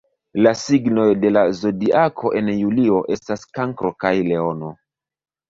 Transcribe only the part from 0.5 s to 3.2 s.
signoj de la Zodiako en julio